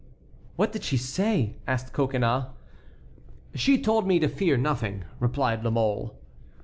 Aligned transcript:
"What 0.55 0.71
did 0.71 0.83
she 0.83 0.97
say?" 0.97 1.57
asked 1.67 1.93
Coconnas. 1.93 2.45
"She 3.53 3.79
told 3.79 4.07
me 4.07 4.17
to 4.17 4.27
fear 4.27 4.57
nothing," 4.57 5.03
replied 5.19 5.63
La 5.63 5.69
Mole. 5.69 6.15